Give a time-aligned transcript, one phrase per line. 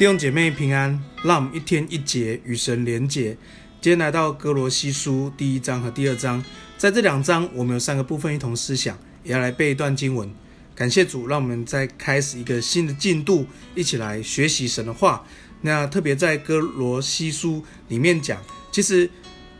[0.00, 3.36] 弟兄姐妹平安，让我们一天一节与神连结。
[3.82, 6.42] 今天来到歌罗西书第一章和第二章，
[6.78, 10.26] 在这两章我们有三个部分一同思想，也要来背一段经文。
[10.74, 15.22] 感谢主，让我们再开始一个新的进度，一起来学习神的话。
[15.60, 19.10] 那特别在歌罗西书里面讲，其实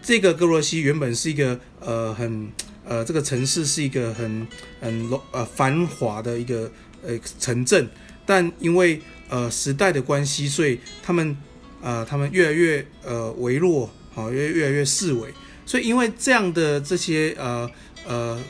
[0.01, 2.51] 这个歌罗西原本是一个呃很
[2.87, 4.49] 呃这个城市是一个很
[4.81, 7.87] 很呃繁华的一个呃城镇，
[8.25, 11.37] 但因为呃，时代的关系，所以他们，
[11.81, 15.33] 呃，他们越来越呃微弱，好，越越来越式微。
[15.65, 17.71] 所以因为这样的这些呃
[18.05, 18.43] 呃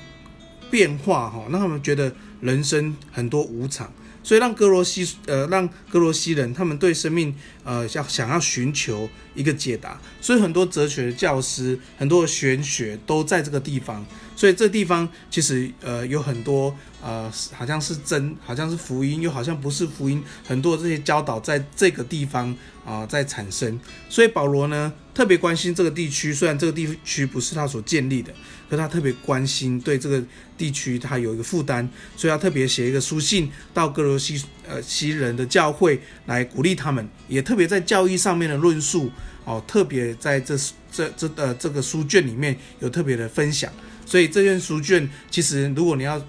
[0.70, 14.02] 变化，哈，让他们觉得人生很多无常，所以让格罗西呃让格罗西人他们对生命呃想想要寻求一个解答，所以很多哲学的教师，很多的玄学都在这个地方。
[14.34, 23.78] 所以这地方其实呃有很多呃好像是真，好像是福音，又好像不是福音，很多这些教导在这个地方啊、在产生。
[24.08, 28.32] 所以保罗呢特别关心这个地区，虽然这个地区不是他所建立的，
[28.68, 30.22] 可他特别关心对这个
[30.56, 39.10] 地区他有一个负担，所以他特别写一个书信到歌罗西呃西人的教会来鼓励他们，也特别在教义上面的论述
[39.44, 40.56] 哦，特别在这
[40.90, 43.72] 这这呃这个书卷里面有特别的分享。
[44.04, 46.20] 所以这卷书卷，其实如果你要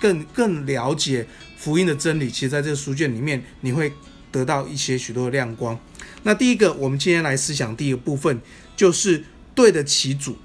[0.00, 3.92] 更更了解福音的真理，其实在这个书卷里面，你会
[4.30, 5.78] 得到一些许多的亮光。
[6.22, 8.40] 那第一个，我们今天来思想第一个部分，
[8.76, 10.36] 就是对得起主，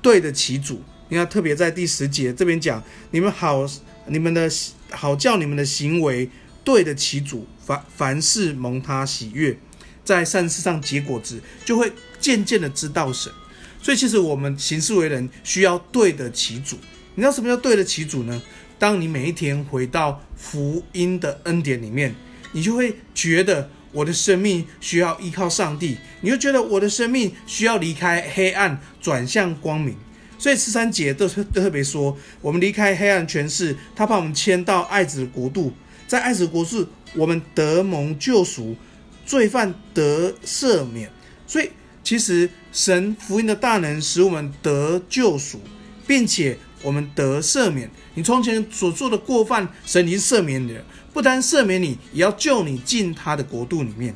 [0.00, 0.82] 对得起主。
[1.08, 2.82] 你要特别在第十节这边讲，
[3.12, 3.64] 你们好，
[4.06, 4.50] 你们的
[4.90, 6.28] 好叫你们的行为
[6.64, 9.56] 对得起主，凡凡事蒙他喜悦，
[10.04, 13.32] 在善事上结果子，就会渐渐的知道神。
[13.80, 16.76] 所以，其实我们行事为人需要对得起主。
[17.14, 18.42] 你知道什么叫对得起主呢？
[18.78, 22.14] 当你每一天回到福音的恩典里面，
[22.52, 29.96] 你就会觉得我的生命需要依靠上帝，你就觉得我的生命需要离开黑暗，转向光明。
[30.38, 35.72] 所以十三节都特别说，我们离开黑暗权势，他把我们迁到爱子的国度，
[36.06, 38.76] 在爱子国度，我们得蒙救赎，
[39.24, 41.10] 罪犯得赦免。
[41.46, 41.70] 所以。
[42.06, 45.60] 其实神福音的大能使我们得救赎，
[46.06, 47.90] 并且我们得赦免。
[48.14, 50.84] 你从前所做的过犯，神已经赦免你了。
[51.12, 54.14] 不单赦免你，也要救你进他的国度里面。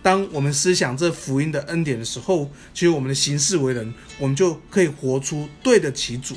[0.00, 6.36] 当我们思想这福音的恩典的时候，其实我们的行事为人，我们就可以活出对得起主。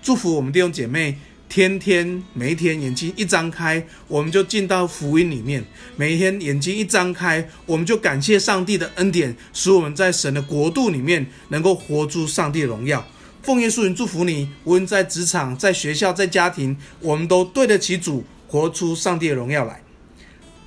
[0.00, 1.18] 祝福我们弟兄姐妹。
[1.48, 5.64] 天天每一天眼睛一张开，我们就进到福音里面。
[5.94, 13.06] 每一天眼睛一张开，我们就感谢上帝的恩典，使我们在神的国度里面能够活出上帝的荣耀。
[13.46, 19.80] 奉耶稣名祝福你，无论在职场、在学校、在家庭，我们都对得起主，活出上帝的荣耀来。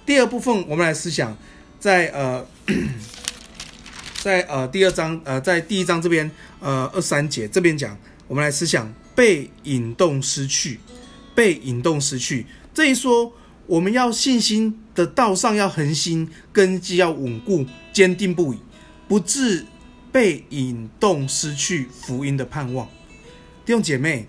[0.05, 1.37] 第二部分，我们来思想，
[1.77, 2.47] 在呃，
[4.23, 6.31] 在呃第二章呃在第一章这边
[6.61, 7.97] 呃二三节这边讲，
[8.29, 8.89] 我们来思想。
[9.15, 10.79] 被引动失去，
[11.35, 12.45] 被引动失去。
[12.73, 13.33] 这一说，
[13.65, 18.59] 我们要信心的道上要恒心，根基要稳固，坚定不移，
[19.09, 19.65] 不致
[20.11, 22.87] 被引动失去福音的盼望。
[23.65, 24.27] 弟兄姐妹，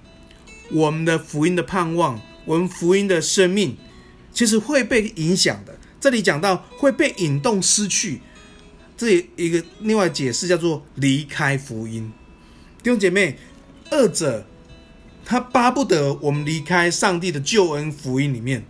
[0.70, 3.76] 我们的福音的盼望，我们福音的生命，
[4.32, 5.78] 其实会被影响的。
[6.00, 8.20] 这里讲到会被引动失去，
[8.96, 12.12] 这一个另外解释叫做离开福音。
[12.82, 13.38] 弟兄姐妹，
[13.90, 14.46] 二者。
[15.22, 18.64] 他巴不得我们离开上帝的救恩福音里面，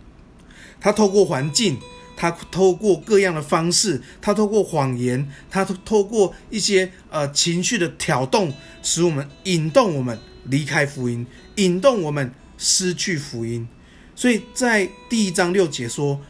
[0.79, 1.79] 他透过环境，
[2.21, 13.67] 他透过各样的方式，他透过谎言，他透过一些呃情绪的挑动，使我们引动我们离开福音，引动我们失去福音。
[14.15, 16.21] 所以在第一章六节说，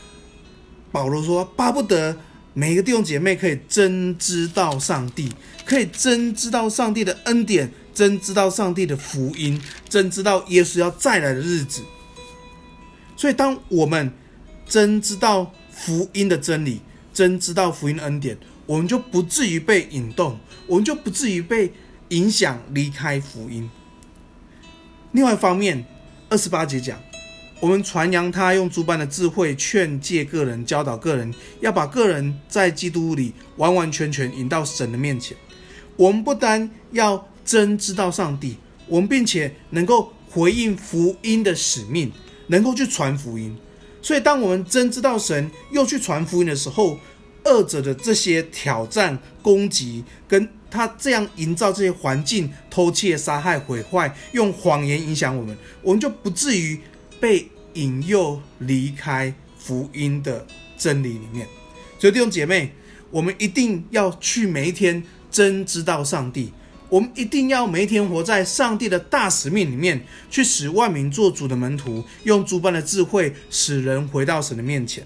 [0.93, 2.17] 保罗说巴不得
[2.53, 5.29] 每一个弟兄姐妹可以真知道上帝，
[5.65, 7.69] 可以真知道上帝的恩典。
[7.93, 11.81] 真知道上帝的福音，真知道耶稣要再来的日子。
[13.17, 14.13] 所以，当我们
[14.65, 15.53] 真知道
[15.83, 16.79] 福音的真理，
[17.11, 18.37] 真知道福音的恩典，
[18.67, 20.37] 我们就不至于被引动，
[20.67, 21.73] 我们就不至于被
[22.09, 23.67] 影响离开福音。
[25.13, 25.83] 另外一方面，
[26.29, 27.01] 二十八节讲，
[27.59, 35.35] 我们传扬他用诸般的智慧劝诫个人，教导个人，要把个人在基督里完完全全引到神的面前。
[35.97, 38.55] 我们不单要真知道上帝，
[38.87, 42.11] 我们并且能够回应福音的使命，
[42.47, 43.57] 能够去传福音。
[44.01, 46.97] 所以，当我们真知道神，又去传福音的时候，
[47.43, 56.79] 二者的这些挑战、攻击，跟他这样营造这些环境，偷窃、杀害、毁坏，用谎言影响我们，我们就不至于
[57.19, 60.45] 被引诱离开福音的
[60.77, 61.47] 真理里面。
[61.99, 62.73] 所以弟兄姐妹，
[63.11, 66.51] 我们一定要去每一天真知道上帝。
[66.91, 75.01] 我们一定要每一天活在上帝的大使命里面，去使万民做主的门徒，用诸般的智慧使人回到神的面前。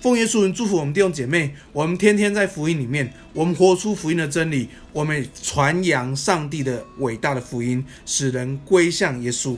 [0.00, 9.56] 奉耶稣名祝福我们弟兄姐妹，我们天天在福音里面，我们活出福音的真理，我们传扬上帝的伟大的福音，使人归向耶稣。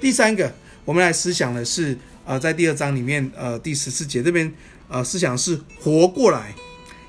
[0.00, 0.50] 第三个，
[0.86, 4.50] 我们来思想的是，呃，在第二章里面，呃，第十四节这边，
[4.88, 6.54] 呃，思想是活过来，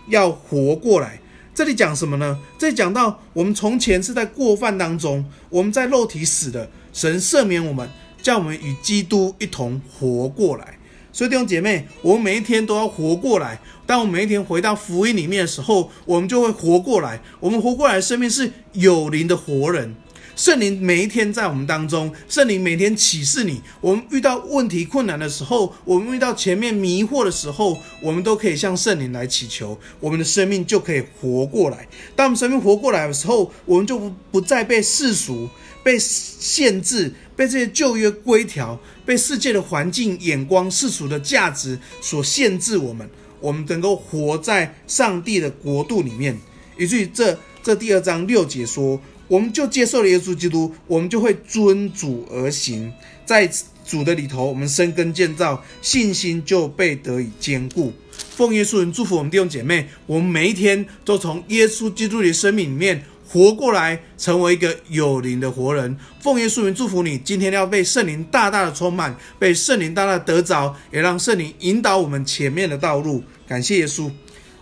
[0.10, 1.22] 要活过来。
[1.60, 2.40] 这里讲什么呢？
[2.58, 7.90] 这里讲到我们从前是在过犯当中，我们在肉体死的，神赦免我们，
[8.22, 10.80] 叫我们与基督一同活过来。
[11.12, 13.60] 所以弟兄姐妹，我们每一天都要活过来。
[13.86, 17.20] 当我们每一天回到福音里面的时候，我们就会活过来。
[17.42, 19.94] 我们活过来的生命是有灵的活人。
[20.40, 23.62] 圣灵每一天在我们当中，圣灵每天启示你。
[23.82, 31.86] 我们遇到问题困难的时候，我们遇到前面迷惑的时候，我们都可以向圣灵来祈求，我们的生命就可以活过来。
[32.16, 35.50] 当我们生命活过来的时候，我们就不不再被世俗、
[35.84, 43.10] 被限制、被这些旧约规条、被世界的环境眼光、世俗的价值所限制我们。
[43.42, 46.40] 我们能够活在上帝的国度里面，
[46.78, 48.98] 以至于这这第二章六节说。
[49.30, 52.92] 我们就接受了耶稣基督，我们就会遵主而行，
[53.26, 53.50] 在
[53.86, 57.94] 主的里头，我们生根建造，信心就被得以坚固。
[58.36, 65.96] 奉耶稣名祝福我们弟兄姐妹，我们每一天都从耶稣基督的生命里面活过来，成为一个有灵的活人。
[66.20, 73.24] 奉耶稣名祝福你，今天要被圣灵大大的充满，被圣灵大大的得着，也让圣灵引导我们前面的道路。
[73.48, 74.10] 感谢耶稣，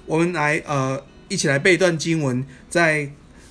[0.06, 3.10] 我们来呃一起来背一段经文，在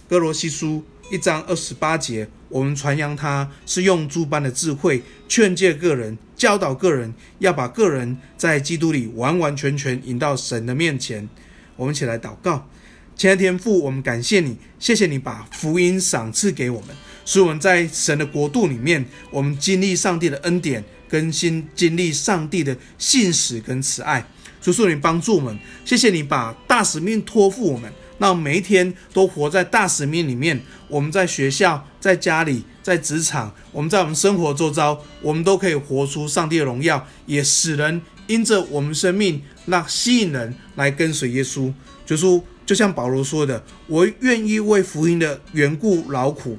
[0.08, 0.84] 哥罗西书。
[1.08, 11.28] 一章二十八节，我们传扬他是用诸般的智慧劝诫个人，教导个人，要把个人在基督里完完全全引到神的面前。
[11.76, 12.68] 我们一起来祷告，
[13.14, 16.88] 亲爱的天父，我们感谢你，谢谢你把福音赏赐给我们，
[17.24, 24.26] 使我们在神的国度里面，我们经历上帝的恩典，更新经历上帝的信实跟慈爱。
[24.60, 27.92] 主，求你帮助我们，谢谢你把大使命托付我们。
[28.18, 30.60] 让每一天都活在大使命里面。
[30.88, 41.72] 我们在学校、在家里、在职场，我们在我们生活周遭，我们都可以活出上帝的荣耀，也使人因着我们生命，让吸引人来跟随耶稣。
[42.04, 46.56] 就说，就像保罗说的：“我愿意为福音的缘故劳苦，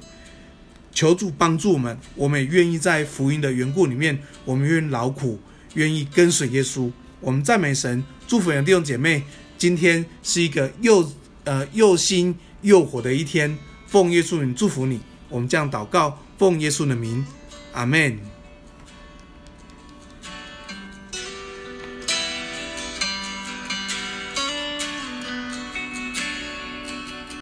[0.93, 1.97] 求助帮助我们。
[2.15, 5.39] 我们也愿意在福音的缘故里面，我们愿意劳苦，
[5.75, 6.91] 愿意跟随耶稣。
[7.21, 9.23] 我们赞美神，祝福你的弟兄姐妹。
[9.57, 11.09] 今天是一个又……
[11.47, 13.57] 呃，又新又火的一天，
[13.87, 14.99] 奉耶稣名祝福你。
[15.29, 17.25] 我们这样祷告，奉耶稣的名，
[17.71, 18.19] 阿门。